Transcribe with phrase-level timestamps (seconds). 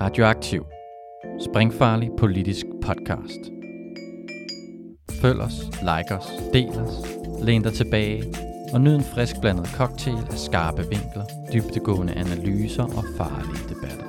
[0.00, 0.64] Radioaktiv.
[1.40, 3.40] Springfarlig politisk podcast.
[5.22, 6.94] Følg os, like os, del os,
[7.42, 8.24] læn dig tilbage
[8.72, 14.06] og nyd en frisk blandet cocktail af skarpe vinkler, dybtegående analyser og farlige debatter.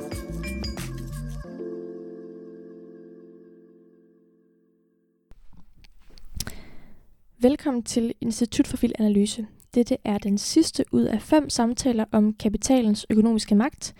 [7.39, 9.47] Velkommen til Institut for Filanalyse.
[9.75, 13.95] Dette er den sidste ud af fem samtaler om kapitalens økonomiske magt.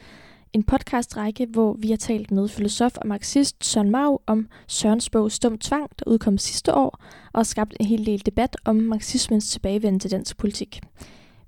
[0.54, 5.32] En podcastrække, hvor vi har talt med filosof og marxist Søren Mau om Sørens bog
[5.32, 10.00] Stum Tvang, der udkom sidste år, og skabt en hel del debat om marxismens tilbagevenden
[10.00, 10.80] til dansk politik.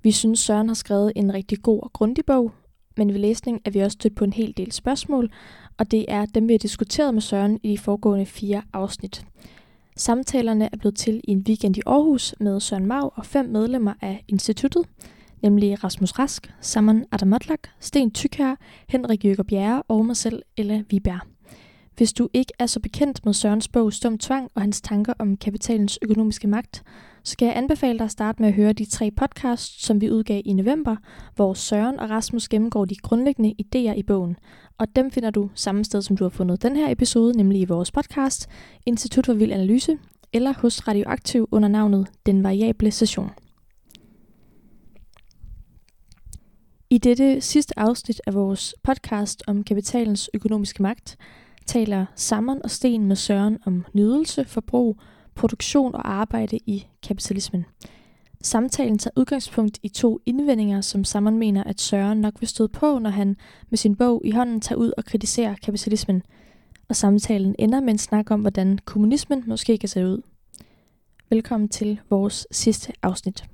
[0.02, 2.52] Vi synes, Søren har skrevet en rigtig god og grundig bog,
[2.96, 5.32] men ved læsning er vi også stødt på en hel del spørgsmål,
[5.78, 9.26] og det er dem, vi har diskuteret med Søren i de foregående fire afsnit.
[9.96, 13.94] Samtalerne er blevet til i en weekend i Aarhus med Søren Mau og fem medlemmer
[14.00, 14.84] af instituttet,
[15.44, 18.54] nemlig Rasmus Rask, Saman Adamotlak, Sten Tykær,
[18.88, 21.20] Henrik Jørger Bjerre og mig selv, Ella Viberg.
[21.96, 25.36] Hvis du ikke er så bekendt med Sørens bog Stum Tvang og hans tanker om
[25.36, 26.82] kapitalens økonomiske magt,
[27.24, 30.10] så skal jeg anbefale dig at starte med at høre de tre podcasts, som vi
[30.10, 30.96] udgav i november,
[31.34, 34.36] hvor Søren og Rasmus gennemgår de grundlæggende idéer i bogen.
[34.78, 37.64] Og dem finder du samme sted, som du har fundet den her episode, nemlig i
[37.64, 38.48] vores podcast,
[38.86, 39.98] Institut for Vild Analyse,
[40.32, 43.43] eller hos Radioaktiv under navnet Den Variable Session.
[46.94, 51.16] I dette sidste afsnit af vores podcast om kapitalens økonomiske magt,
[51.66, 55.00] taler Sammen og Sten med Søren om nydelse, forbrug,
[55.34, 57.64] produktion og arbejde i kapitalismen.
[58.42, 62.98] Samtalen tager udgangspunkt i to indvendinger, som Sammen mener, at Søren nok vil støde på,
[62.98, 63.36] når han
[63.70, 66.22] med sin bog i hånden tager ud og kritiserer kapitalismen.
[66.88, 70.22] Og samtalen ender med en snak om, hvordan kommunismen måske kan se ud.
[71.30, 73.44] Velkommen til vores sidste afsnit.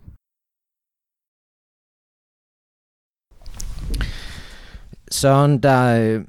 [5.11, 6.25] Søren, der, øh,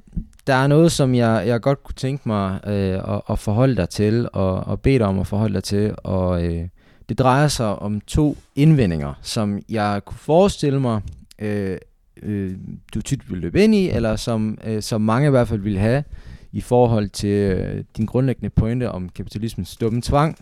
[0.46, 3.88] der er noget, som jeg, jeg godt kunne tænke mig øh, at, at forholde dig
[3.88, 5.94] til, og, og bede dig om at forholde dig til.
[5.98, 6.68] Og øh,
[7.08, 11.00] det drejer sig om to indvendinger, som jeg kunne forestille mig,
[11.38, 11.78] øh,
[12.22, 12.56] øh,
[12.94, 15.78] du tit vil løbe ind i, eller som, øh, som mange i hvert fald vil
[15.78, 16.04] have,
[16.52, 20.36] i forhold til øh, din grundlæggende pointe om kapitalismens dumme tvang.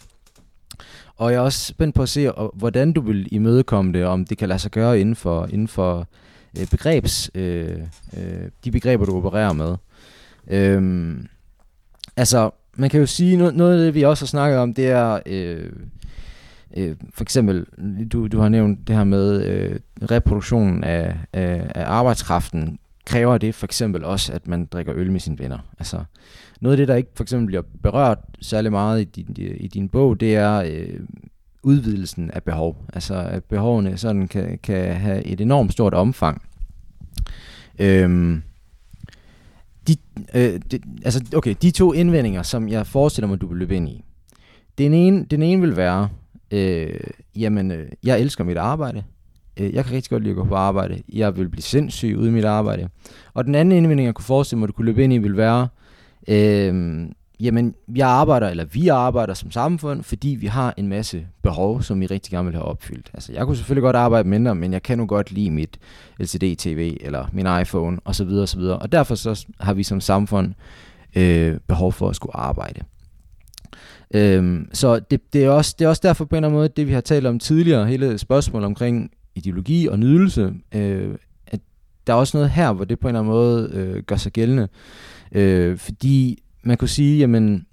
[1.16, 4.38] Og jeg er også spændt på at se, hvordan du vil imødekomme det, om det
[4.38, 6.08] kan lade sig gøre inden for, inden for
[6.58, 7.78] øh, begrebs, øh,
[8.16, 9.76] øh, de begreber, du opererer med.
[10.48, 11.14] Øh,
[12.16, 14.88] altså, man kan jo sige, noget, noget af det, vi også har snakket om, det
[14.88, 15.72] er øh,
[16.76, 17.66] øh, for eksempel,
[18.12, 19.80] du, du har nævnt det her med øh,
[20.10, 22.78] reproduktionen af, af, af arbejdskraften.
[23.06, 25.58] Kræver det for eksempel også, at man drikker øl med sine venner?
[25.78, 26.04] Altså,
[26.60, 29.88] noget af det, der ikke for eksempel bliver berørt særlig meget i din, i din
[29.88, 31.00] bog, det er øh,
[31.62, 32.84] udvidelsen af behov.
[32.92, 36.42] Altså at behovene sådan kan, kan have et enormt stort omfang.
[37.78, 38.42] Øhm,
[39.88, 39.96] de,
[40.34, 43.88] øh, de, altså, okay, de to indvendinger, som jeg forestiller mig, du vil løbe ind
[43.88, 44.04] i.
[44.78, 46.08] Den ene, den ene vil være,
[46.50, 47.00] øh,
[47.36, 49.02] jamen, øh, jeg elsker mit arbejde.
[49.56, 51.02] Øh, jeg kan rigtig godt lide at gå på arbejde.
[51.12, 52.88] Jeg vil blive sindssyg ude i mit arbejde.
[53.34, 55.68] Og den anden indvending, jeg kunne forestille mig, du kunne løbe ind i, vil være,
[56.28, 57.06] øh,
[57.40, 62.00] jamen, jeg arbejder, eller vi arbejder som samfund, fordi vi har en masse behov, som
[62.00, 63.10] vi rigtig gerne vil have opfyldt.
[63.14, 65.78] Altså, jeg kunne selvfølgelig godt arbejde mindre, men jeg kan nu godt lide mit
[66.20, 68.28] LCD-TV, eller min iPhone, osv.
[68.28, 68.60] osv.
[68.60, 70.54] Og derfor så har vi som samfund
[71.16, 72.80] øh, behov for at skulle arbejde.
[74.14, 76.68] Øhm, så det, det, er også, det er også derfor på en eller anden måde,
[76.68, 81.14] det vi har talt om tidligere, hele spørgsmålet omkring ideologi og nydelse, øh,
[81.46, 81.60] at
[82.06, 84.32] der er også noget her, hvor det på en eller anden måde øh, gør sig
[84.32, 84.68] gældende.
[85.32, 87.66] Øh, fordi man kunne sige, jamen,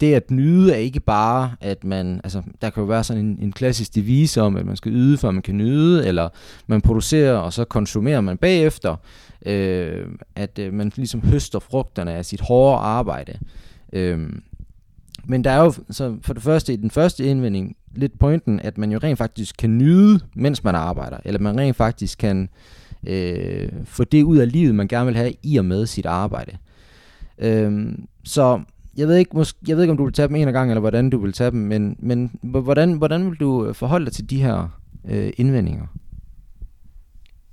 [0.00, 3.38] det at nyde er ikke bare, at man, altså der kan jo være sådan en,
[3.40, 6.28] en klassisk devise om, at man skal yde, for man kan nyde, eller
[6.66, 8.96] man producerer, og så konsumerer man bagefter,
[9.46, 10.06] øh,
[10.36, 13.38] at øh, man ligesom høster frugterne af sit hårde arbejde.
[13.92, 14.28] Øh,
[15.24, 18.78] men der er jo så for det første i den første indvending lidt pointen, at
[18.78, 22.48] man jo rent faktisk kan nyde, mens man arbejder, eller man rent faktisk kan
[23.06, 26.52] øh, få det ud af livet, man gerne vil have i og med sit arbejde.
[27.38, 28.62] Øhm, så
[28.96, 30.80] jeg ved, ikke, måske, jeg ved ikke, om du vil tage dem en gang, eller
[30.80, 34.30] hvordan du vil tage dem, men, men hvordan, hvordan vil du øh, forholde dig til
[34.30, 35.86] de her øh, indvendinger?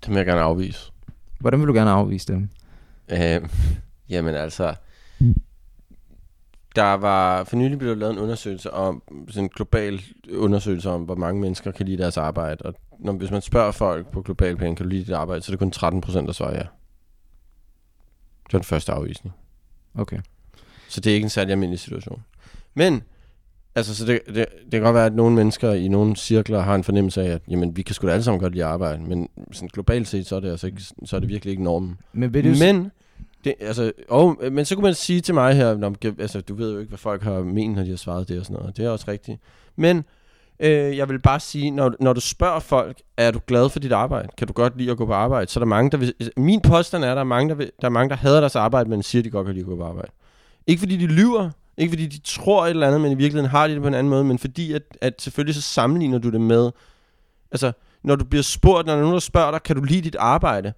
[0.02, 0.92] Det vil jeg gerne afvise.
[1.40, 2.50] Hvordan vil du gerne afvise dem?
[3.12, 3.50] Øh,
[4.14, 4.76] jamen altså,
[6.76, 10.02] der var for nylig blevet lavet en undersøgelse om, sådan en global
[10.38, 12.66] undersøgelse om, hvor mange mennesker kan lide deres arbejde.
[12.66, 15.50] Og når, hvis man spørger folk på global plan, kan du lide dit arbejde, så
[15.50, 16.66] er det kun 13 procent, der svarer ja.
[18.44, 19.36] Det var den første afvisning.
[19.96, 20.18] Okay.
[20.90, 22.24] Så det er ikke en særlig almindelig situation.
[22.74, 23.04] Men,
[23.76, 26.76] altså, så det, det, det kan godt være, at nogle mennesker i nogle cirkler har
[26.76, 29.30] en fornemmelse af, at jamen, vi kan sgu da alle sammen godt lide arbejde, men
[29.52, 31.98] sådan globalt set, så er det, altså ikke, så er det virkelig ikke normen.
[32.14, 32.92] Men, vil du men
[33.44, 36.74] Det, altså, og, men så kunne man sige til mig her, når, altså, du ved
[36.74, 38.78] jo ikke, hvad folk har ment, når de har svaret det og sådan noget.
[38.78, 39.40] Det er også rigtigt.
[39.76, 40.04] Men
[40.62, 43.92] øh, jeg vil bare sige, når, når du spørger folk, er du glad for dit
[43.92, 44.30] arbejde?
[44.38, 45.52] Kan du godt lide at gå på arbejde?
[45.52, 47.72] Så er der mange, der vil, min påstand er, at der er mange, der, vil,
[47.82, 49.70] der, er mange, der hader deres arbejde, men siger, at de godt kan lide at
[49.70, 50.12] gå på arbejde.
[50.68, 53.68] Ikke fordi de lyver, ikke fordi de tror et eller andet, men i virkeligheden har
[53.68, 56.42] de det på en anden måde, men fordi at, at selvfølgelig så sammenligner du det
[56.42, 56.72] med,
[57.52, 57.72] altså
[58.04, 60.74] når du bliver spurgt, når nogen der spørger dig, kan du lide dit arbejde?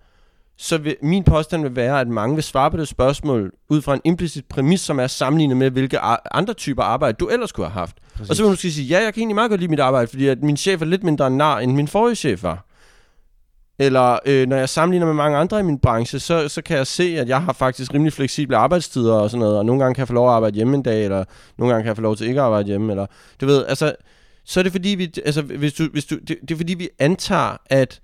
[0.58, 3.94] Så vil, min påstand vil være, at mange vil svare på det spørgsmål ud fra
[3.94, 6.00] en implicit præmis, som er sammenlignet med, hvilke
[6.32, 7.98] andre typer arbejde du ellers kunne have haft.
[8.14, 8.30] Præcis.
[8.30, 10.08] Og så vil du måske sige, ja, jeg kan egentlig meget godt lide mit arbejde,
[10.08, 12.66] fordi at min chef er lidt mindre nar, end min forrige chef var.
[13.80, 16.88] Eller øh, når jeg sammenligner med mange andre i min branche, så, så kan jeg
[16.88, 20.02] se, at jeg har faktisk rimelig fleksible arbejdstider og sådan noget, og nogle gange kan
[20.02, 21.24] jeg få lov at arbejde hjemme en dag, eller
[21.58, 23.06] nogle gange kan jeg få lov til ikke at arbejde hjemme, eller
[23.42, 23.96] du ved, altså,
[24.46, 26.90] så er det fordi vi, altså, hvis du, hvis du, det, det er fordi vi
[27.00, 28.00] antager, at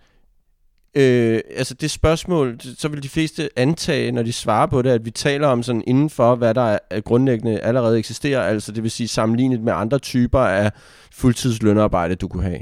[0.96, 5.06] øh, altså det spørgsmål, så vil de fleste antage, når de svarer på det, at
[5.06, 8.92] vi taler om sådan inden for, hvad der er grundlæggende allerede eksisterer, altså det vil
[8.92, 10.72] sige sammenlignet med andre typer af
[11.12, 12.60] fuldtidslønarbejde, du kunne have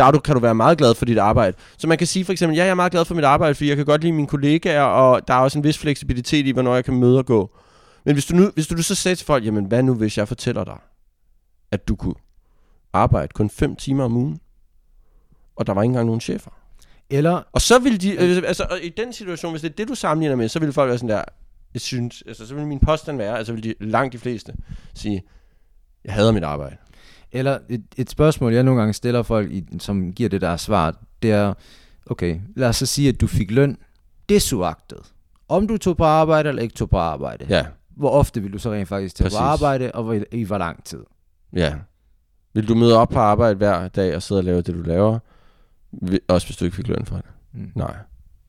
[0.00, 1.56] der du, kan du være meget glad for dit arbejde.
[1.78, 3.68] Så man kan sige for eksempel, ja, jeg er meget glad for mit arbejde, fordi
[3.68, 6.74] jeg kan godt lide mine kollegaer, og der er også en vis fleksibilitet i, hvornår
[6.74, 7.50] jeg kan møde og gå.
[8.04, 10.28] Men hvis du nu, hvis du så sagde til folk, jamen hvad nu, hvis jeg
[10.28, 10.78] fortæller dig,
[11.70, 12.14] at du kunne
[12.92, 14.40] arbejde kun 5 timer om ugen,
[15.56, 16.50] og der var ikke engang nogen chefer.
[17.10, 17.42] Eller...
[17.52, 20.36] Og så vil de, øh, altså i den situation, hvis det er det, du sammenligner
[20.36, 21.22] med, så vil folk være sådan der,
[21.74, 24.52] jeg synes, altså så vil min påstand være, altså vil de langt de fleste
[24.94, 25.22] sige,
[26.04, 26.76] jeg hader mit arbejde.
[27.32, 30.96] Eller et, et spørgsmål, jeg nogle gange stiller folk, i, som giver det der svar,
[31.22, 31.54] det er,
[32.06, 33.76] okay, lad os så sige, at du fik løn
[34.28, 34.98] desuagtet.
[35.48, 37.46] Om du tog på arbejde eller ikke tog på arbejde.
[37.48, 37.66] Ja.
[37.96, 40.84] Hvor ofte vil du så rent faktisk tage på arbejde, og i, i hvor lang
[40.84, 41.04] tid?
[41.52, 41.74] Ja.
[42.54, 45.18] Vil du møde op på arbejde hver dag og sidde og lave det, du laver?
[46.28, 47.24] Også hvis du ikke fik løn for det?
[47.52, 47.72] Mm.
[47.74, 47.96] Nej.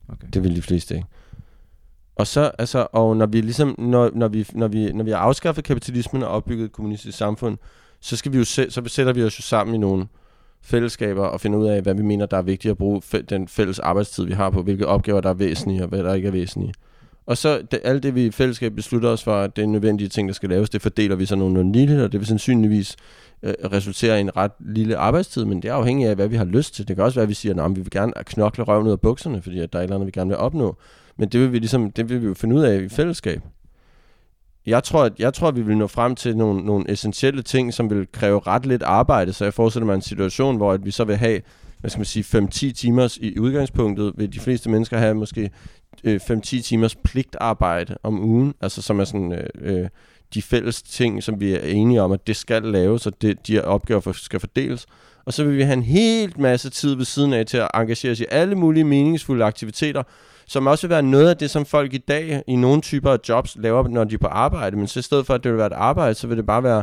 [0.08, 0.26] Okay.
[0.32, 1.06] Det vil de fleste ikke.
[2.16, 5.18] Og så, altså, og når vi ligesom, når, når vi, når vi, når vi har
[5.18, 7.58] afskaffet kapitalismen og opbygget et kommunistisk samfund,
[8.00, 10.06] så, skal vi jo se, så sætter vi os jo sammen i nogle
[10.62, 13.78] fællesskaber og finder ud af, hvad vi mener, der er vigtigt at bruge den fælles
[13.78, 16.74] arbejdstid, vi har på, hvilke opgaver, der er væsentlige og hvad der ikke er væsentlige.
[17.26, 20.08] Og så det, alt det, vi i fællesskab beslutter os for, at det er nødvendige
[20.08, 22.96] ting, der skal laves, det fordeler vi så nogle lille, og det vil sandsynligvis
[23.42, 26.44] øh, resultere i en ret lille arbejdstid, men det er afhængigt af, hvad vi har
[26.44, 26.88] lyst til.
[26.88, 29.00] Det kan også være, at vi siger, at vi vil gerne knokle røven ud af
[29.00, 30.76] bukserne, fordi at der er et eller andet, vi gerne vil opnå.
[31.16, 33.42] Men det vil vi, ligesom, det vil vi jo finde ud af i fællesskab
[34.66, 37.74] jeg tror, at, jeg tror, at vi vil nå frem til nogle, nogle essentielle ting,
[37.74, 40.90] som vil kræve ret lidt arbejde, så jeg forestiller mig en situation, hvor at vi
[40.90, 41.40] så vil have,
[41.82, 45.50] hvad skal man sige, 5-10 timers i udgangspunktet, vil de fleste mennesker have måske
[46.04, 49.88] øh, 5-10 timers pligtarbejde om ugen, altså som er sådan øh, øh,
[50.34, 53.52] de fælles ting, som vi er enige om, at det skal laves, og det, de
[53.52, 54.86] her opgaver skal fordeles.
[55.24, 58.12] Og så vil vi have en helt masse tid ved siden af til at engagere
[58.12, 60.02] os i alle mulige meningsfulde aktiviteter,
[60.46, 63.18] som også vil være noget af det, som folk i dag i nogle typer af
[63.28, 64.76] jobs laver, når de er på arbejde.
[64.76, 66.62] Men så i stedet for, at det vil være et arbejde, så vil det bare
[66.62, 66.82] være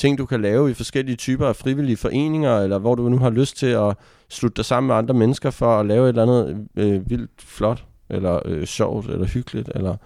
[0.00, 3.30] ting, du kan lave i forskellige typer af frivillige foreninger, eller hvor du nu har
[3.30, 3.96] lyst til at
[4.28, 7.84] slutte dig sammen med andre mennesker for at lave et eller andet øh, vildt flot,
[8.08, 9.96] eller øh, sjovt, eller hyggeligt, eller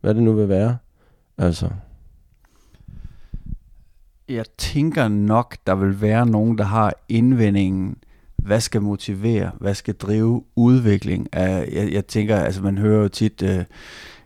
[0.00, 0.76] hvad det nu vil være.
[1.38, 1.68] Altså.
[4.28, 7.96] Jeg tænker nok, der vil være nogen, der har indvendingen,
[8.36, 11.28] hvad skal motivere, hvad skal drive udvikling.
[11.32, 13.64] Af, jeg, jeg tænker, altså man hører jo tit, Øh,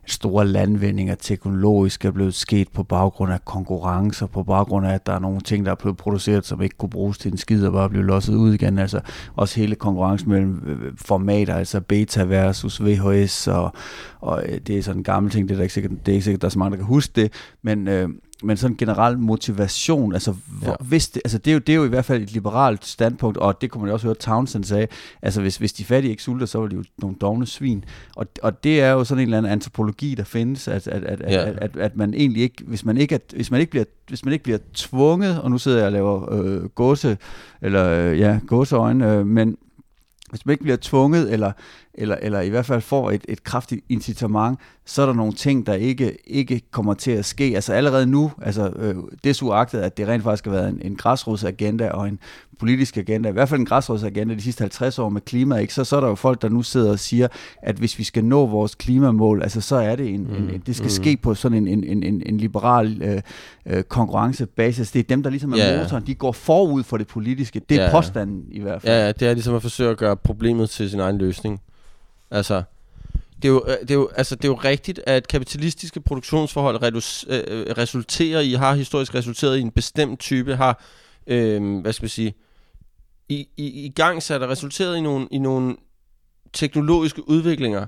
[0.06, 5.12] store landvindinger teknologisk er blevet sket på baggrund af konkurrencer, på baggrund af, at der
[5.12, 7.72] er nogle ting, der er blevet produceret, som ikke kunne bruges til en skid og
[7.72, 8.78] bare blive losset ud igen.
[8.78, 9.00] Altså
[9.36, 13.72] også hele konkurrencen mellem øh, øh, formater, altså beta versus VHS, og,
[14.20, 16.12] og øh, det er sådan en gammel ting, det er, der ikke sikkert, det er
[16.12, 17.32] ikke sikkert, der er så mange, der kan huske det,
[17.62, 18.08] men øh,
[18.42, 20.74] men sådan en generel motivation, altså, hvor, ja.
[20.80, 23.38] hvis det, altså det, er jo, det er jo i hvert fald et liberalt standpunkt,
[23.38, 24.88] og det kunne man også høre Townsend sige,
[25.22, 27.84] altså hvis, hvis de fattige ikke sulter, så var de jo nogle dogne svin,
[28.16, 31.20] og, og det er jo sådan en eller anden antropologi, der findes, at, at, at,
[31.20, 31.48] ja.
[31.48, 34.24] at, at, at man egentlig ikke, hvis man ikke, er, hvis man ikke bliver hvis
[34.24, 37.18] man ikke bliver tvunget, og nu sidder jeg og laver øh, gåse,
[37.62, 39.56] eller øh, ja, gåseøjne, øh, men
[40.32, 41.52] hvis man ikke bliver tvunget, eller,
[41.94, 45.66] eller, eller i hvert fald får et, et kraftigt incitament, så er der nogle ting,
[45.66, 47.44] der ikke, ikke kommer til at ske.
[47.44, 51.88] Altså allerede nu, altså øh, desuagtet, at det rent faktisk har været en, en græsrodsagenda
[51.88, 52.18] og en
[52.58, 55.74] politisk agenda, i hvert fald en græsrodsagenda de sidste 50 år med klima, ikke?
[55.74, 57.28] Så, så er der jo folk, der nu sidder og siger,
[57.62, 60.48] at hvis vi skal nå vores klimamål, altså så er det en, mm.
[60.48, 60.90] en det skal mm.
[60.90, 63.22] ske på sådan en, en, en, en liberal øh,
[63.66, 64.90] øh, konkurrencebasis.
[64.90, 65.78] Det er dem, der ligesom er yeah.
[65.78, 67.60] motoren, de går forud for det politiske.
[67.68, 67.92] Det er yeah.
[67.92, 68.92] påstanden i hvert fald.
[68.92, 71.60] Ja, ja, det er ligesom at forsøge at gøre problemet til sin egen løsning.
[72.30, 72.62] Altså,
[73.42, 76.82] det er, jo, øh, det, er jo, altså, det er jo rigtigt, at kapitalistiske produktionsforhold
[76.82, 80.82] redus, øh, øh, resulterer i, har historisk resulteret i en bestemt type, har,
[81.26, 82.34] øh, hvad skal man sige,
[83.28, 85.76] i, i, i gang sat og resulteret i nogle, i nogle
[86.52, 87.86] teknologiske udviklinger,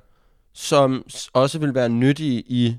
[0.53, 2.77] som også vil være nyttige i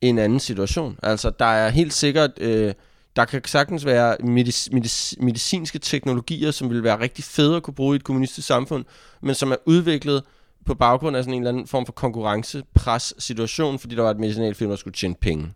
[0.00, 0.98] en anden situation.
[1.02, 2.30] Altså, der er helt sikkert...
[2.40, 2.74] Øh,
[3.16, 7.74] der kan sagtens være medic- medic- medicinske teknologier, som vil være rigtig fede at kunne
[7.74, 8.84] bruge i et kommunistisk samfund,
[9.22, 10.22] men som er udviklet
[10.66, 14.70] på baggrund af sådan en eller anden form for konkurrencepres-situation, fordi der var et medicinalfirma,
[14.70, 15.52] der skulle tjene penge.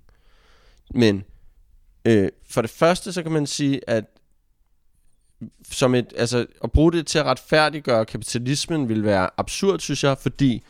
[0.94, 1.24] Men
[2.04, 4.04] øh, for det første, så kan man sige, at
[5.70, 10.18] som et, altså, at bruge det til at retfærdiggøre kapitalismen vil være absurd, synes jeg,
[10.18, 10.62] fordi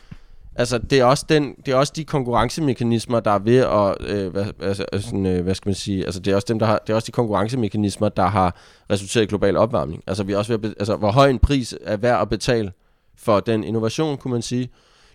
[0.55, 4.31] altså, det, er også den, det er også de konkurrencemekanismer, der er ved at, øh,
[4.31, 6.65] hvad, altså, øh, sådan, øh, hvad skal man sige, altså, det er også dem, der
[6.65, 8.57] har, det er også de konkurrencemekanismer, der har
[8.91, 10.03] resulteret i global opvarmning.
[10.07, 12.71] Altså, vi er også ved at, altså, hvor høj en pris er værd at betale
[13.17, 14.69] for den innovation, kunne man sige.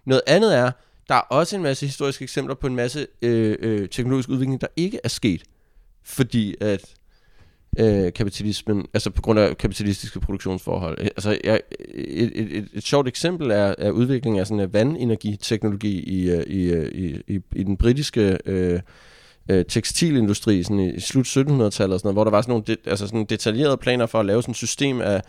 [0.05, 0.71] Noget andet er,
[1.09, 4.67] der er også en masse historiske eksempler på en masse øh, øh, teknologisk udvikling, der
[4.77, 5.43] ikke er sket,
[6.04, 6.95] fordi at
[7.78, 10.99] øh, kapitalismen, altså på grund af kapitalistiske produktionsforhold.
[11.00, 11.61] Øh, altså jeg,
[11.95, 16.42] et, et, et, et sjovt eksempel er, er udviklingen af sådan en vandenergiteknologi i, øh,
[16.47, 18.80] i, i, i, i den britiske øh,
[19.50, 22.64] øh, tekstilindustri sådan i, i slut 1700-tallet, og sådan noget, hvor der var sådan nogle
[22.66, 25.23] de, altså sådan detaljerede planer for at lave sådan et system af,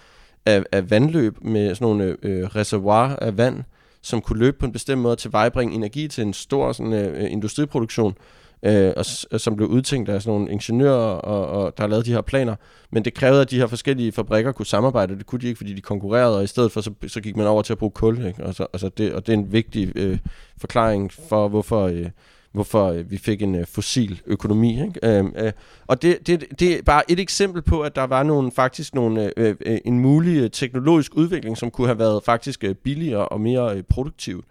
[0.45, 3.63] af, af vandløb med sådan nogle øh, reservoir af vand,
[4.01, 7.31] som kunne løbe på en bestemt måde til vejbringe energi til en stor sådan, øh,
[7.31, 9.05] industriproduktion, øh, øh, og,
[9.41, 12.55] som blev udtænkt af sådan nogle ingeniører, og, og der har lavet de her planer.
[12.91, 15.73] Men det krævede, at de her forskellige fabrikker kunne samarbejde, det kunne de ikke, fordi
[15.73, 18.25] de konkurrerede, og i stedet for, så, så gik man over til at bruge kul.
[18.25, 18.43] Ikke?
[18.43, 20.17] Og, så, altså det, og det er en vigtig øh,
[20.57, 21.87] forklaring for, hvorfor...
[21.87, 22.09] Øh,
[22.51, 24.83] hvorfor øh, vi fik en øh, fossil økonomi.
[24.83, 24.99] Ikke?
[25.03, 25.51] Øh, øh,
[25.87, 29.33] og det, det, det er bare et eksempel på, at der var nogle, faktisk nogle,
[29.37, 33.41] øh, øh, en mulig øh, teknologisk udvikling, som kunne have været faktisk øh, billigere og
[33.41, 34.43] mere øh, produktiv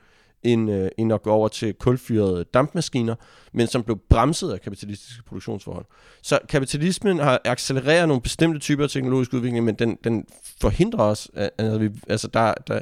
[0.42, 3.14] end, øh, end at gå over til kulfyrede dampmaskiner,
[3.52, 5.84] men som blev bremset af kapitalistiske produktionsforhold.
[6.22, 10.24] Så kapitalismen har accelereret nogle bestemte typer af teknologisk udvikling, men den, den
[10.60, 12.80] forhindrer os, altså, vi, altså der, der,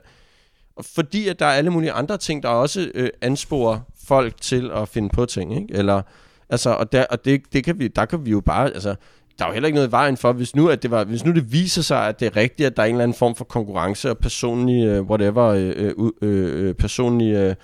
[0.81, 4.89] fordi at der er alle mulige andre ting, der også øh, ansporer folk til at
[4.89, 5.75] finde på ting, ikke?
[5.75, 6.03] Eller,
[6.49, 8.95] altså, og, der, og det, det kan vi, der kan vi jo bare, altså,
[9.39, 11.25] der er jo heller ikke noget i vejen for, hvis nu, at det var, hvis
[11.25, 13.35] nu det viser sig, at det er rigtigt, at der er en eller anden form
[13.35, 17.57] for konkurrence og personlig, uh, whatever, uh, uh, uh, personlig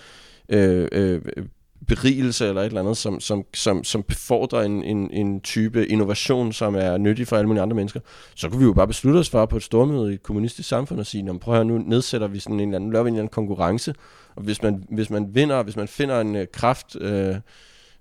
[0.52, 1.44] uh, uh,
[1.86, 6.52] berigelse eller et eller andet, som, som, som, som befordrer en, en, en type innovation,
[6.52, 8.00] som er nyttig for alle mulige andre mennesker,
[8.34, 11.00] så kunne vi jo bare beslutte os for på et stormøde i et kommunistisk samfund
[11.00, 13.14] og sige, prøv at høre, nu nedsætter vi sådan en eller anden, laver vi en
[13.14, 13.94] eller anden konkurrence,
[14.36, 17.36] og hvis man, hvis man vinder, hvis man finder en uh, kraft, uh,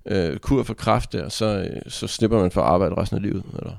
[0.05, 3.23] øh, kur for kraft der, så, øh, så slipper man for at arbejde resten af
[3.23, 3.73] livet, eller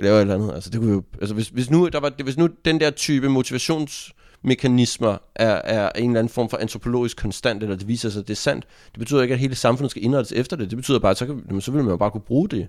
[0.00, 0.54] laver et eller andet.
[0.54, 3.28] Altså, det kunne jo, altså hvis, hvis, nu, der var, hvis nu den der type
[3.28, 8.28] motivationsmekanismer er, er en eller anden form for antropologisk konstant, eller det viser sig, at
[8.28, 8.66] det er sandt.
[8.92, 10.70] Det betyder ikke, at hele samfundet skal indrettes efter det.
[10.70, 12.68] Det betyder bare, at så, kan, så vil man jo bare kunne bruge det,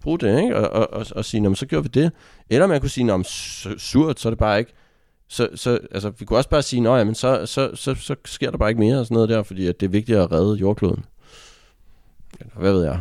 [0.00, 0.56] bruge det ikke?
[0.56, 2.12] Og, og, og, og sige, så gjorde vi det.
[2.50, 3.24] Eller man kunne sige, om
[3.78, 4.72] surt, så er det bare ikke.
[5.28, 8.58] Så, så altså, vi kunne også bare sige, at så, så, så, så sker der
[8.58, 11.04] bare ikke mere og sådan noget der, fordi at det er vigtigt at redde jordkloden.
[12.56, 13.00] Hvad ved jeg?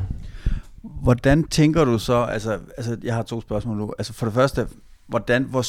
[0.81, 3.93] Hvordan tænker du så, altså, altså jeg har to spørgsmål nu.
[3.97, 4.67] Altså for det første,
[5.07, 5.63] hvordan, hvor,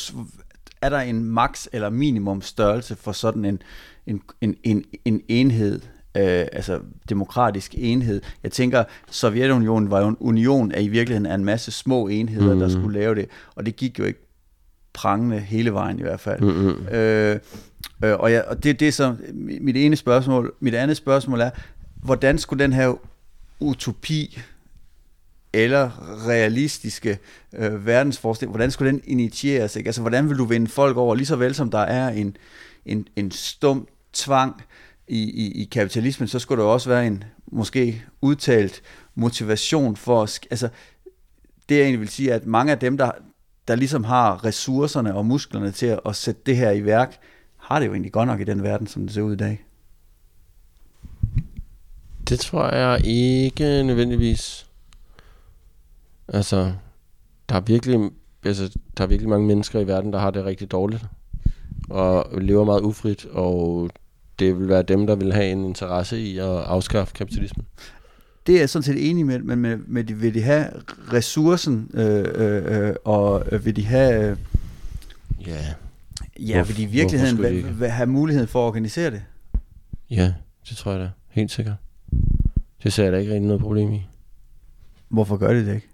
[0.82, 3.62] er der en max eller minimum størrelse for sådan en,
[4.06, 5.80] en, en, en, en enhed,
[6.16, 8.20] øh, altså demokratisk enhed.
[8.42, 12.54] Jeg tænker, Sovjetunionen var jo en union af i virkeligheden af en masse små enheder,
[12.54, 12.60] mm.
[12.60, 14.26] der skulle lave det, og det gik jo ikke
[14.92, 16.40] prangende hele vejen i hvert fald.
[16.40, 16.86] Mm-hmm.
[16.88, 17.38] Øh,
[18.04, 19.14] øh, og, ja, og det, det er så
[19.60, 20.54] mit ene spørgsmål.
[20.60, 21.50] Mit andet spørgsmål er,
[22.02, 22.94] hvordan skulle den her
[23.60, 24.38] utopi
[25.52, 25.90] eller
[26.28, 27.18] realistiske
[27.52, 29.76] øh, verdensforestilling, hvordan skulle den initieres?
[29.76, 29.88] Ikke?
[29.88, 32.36] Altså, hvordan vil du vinde folk over, lige så vel som der er en,
[32.86, 34.62] en, en stum tvang
[35.08, 38.82] i, i, i kapitalismen, så skulle der også være en måske udtalt
[39.14, 40.20] motivation for,
[40.50, 40.68] altså,
[41.68, 43.10] det jeg egentlig vil sige, at mange af dem, der,
[43.68, 47.18] der ligesom har ressourcerne og musklerne til at, at sætte det her i værk,
[47.56, 49.65] har det jo egentlig godt nok i den verden, som det ser ud i dag.
[52.28, 54.66] Det tror jeg ikke nødvendigvis.
[56.28, 56.72] Altså,
[57.48, 58.10] der er virkelig,
[58.44, 61.04] altså, der er virkelig mange mennesker i verden, der har det rigtig dårligt.
[61.90, 63.90] Og lever meget ufrit, og
[64.38, 67.66] det vil være dem, der vil have en interesse i at afskaffe kapitalismen.
[68.46, 70.66] Det er jeg sådan set enig med, men med, med, vil de have
[71.12, 74.30] ressourcen, øh, øh, øh og vil de have...
[74.30, 74.36] Øh,
[75.46, 75.74] ja.
[76.40, 77.38] Ja, vil de i virkeligheden
[77.80, 79.22] vil have mulighed for at organisere det?
[80.10, 80.34] Ja,
[80.68, 81.10] det tror jeg da.
[81.28, 81.74] Helt sikkert.
[82.82, 84.06] Det ser jeg da ikke rigtig noget problem i.
[85.08, 85.88] Hvorfor gør de det ikke?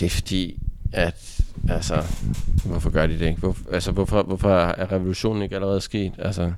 [0.00, 0.58] Det er fordi,
[0.92, 2.02] at altså,
[2.64, 3.40] hvorfor gør de det ikke?
[3.40, 6.12] Hvor, altså, hvorfor, hvorfor er revolutionen ikke allerede sket?
[6.18, 6.52] Altså,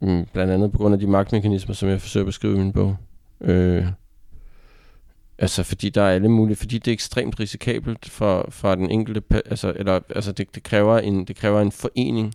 [0.00, 2.72] mm, blandt andet på grund af de magtmekanismer, som jeg forsøger at beskrive i min
[2.72, 2.96] bog.
[3.40, 3.86] Øh,
[5.38, 9.22] altså, fordi der er alle mulige, fordi det er ekstremt risikabelt for, for den enkelte,
[9.30, 12.34] altså, eller, altså det, det, kræver en, det kræver en forening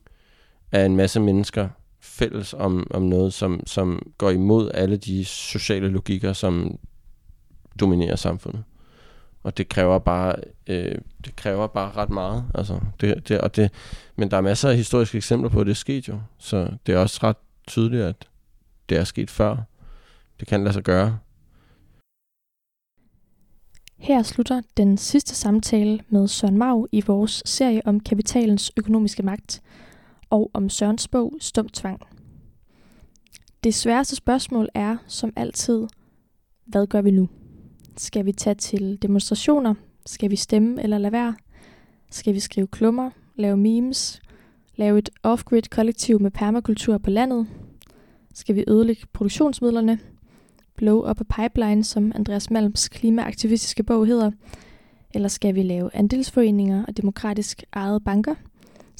[0.71, 1.69] af en masse mennesker,
[2.01, 6.79] fælles om, om noget, som, som går imod alle de sociale logikker, som
[7.79, 8.63] dominerer samfundet.
[9.43, 10.35] Og det kræver bare,
[10.67, 12.45] øh, det kræver bare ret meget.
[12.55, 13.71] Altså, det, det, og det,
[14.15, 16.19] men der er masser af historiske eksempler på, at det er sket jo.
[16.37, 18.27] Så det er også ret tydeligt, at
[18.89, 19.57] det er sket før.
[20.39, 21.17] Det kan lade sig gøre.
[23.97, 29.61] Her slutter den sidste samtale med Søren Mau i vores serie om kapitalens økonomiske magt
[30.31, 32.01] og om Sørens bog Stumtvang.
[33.63, 35.87] Det sværeste spørgsmål er, som altid,
[36.65, 37.29] hvad gør vi nu?
[37.97, 39.73] Skal vi tage til demonstrationer?
[40.05, 41.35] Skal vi stemme eller lade være?
[42.11, 44.21] Skal vi skrive klummer, lave memes,
[44.75, 47.47] lave et off-grid kollektiv med permakultur på landet?
[48.33, 49.99] Skal vi ødelægge produktionsmidlerne?
[50.75, 54.31] Blow up a pipeline, som Andreas Malms klimaaktivistiske bog hedder?
[55.13, 58.35] Eller skal vi lave andelsforeninger og demokratisk ejede banker?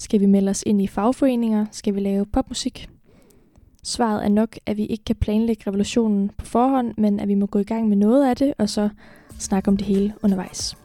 [0.01, 1.65] Skal vi melde os ind i fagforeninger?
[1.71, 2.89] Skal vi lave popmusik?
[3.83, 7.45] Svaret er nok, at vi ikke kan planlægge revolutionen på forhånd, men at vi må
[7.45, 8.89] gå i gang med noget af det, og så
[9.39, 10.77] snakke om det hele undervejs.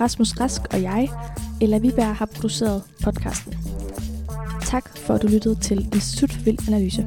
[0.00, 1.08] Rasmus Rask og jeg,
[1.60, 3.54] Ella Viberg, har produceret podcasten.
[4.62, 7.06] Tak for, at du lyttede til Institut for Vild Analyse.